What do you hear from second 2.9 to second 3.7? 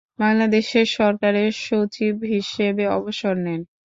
অবসর নেন।